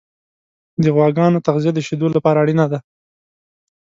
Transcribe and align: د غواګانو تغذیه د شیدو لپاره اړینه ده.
د 0.83 0.85
غواګانو 0.95 1.43
تغذیه 1.47 1.71
د 1.75 1.79
شیدو 1.87 2.07
لپاره 2.15 2.37
اړینه 2.43 2.65
ده. 2.71 2.79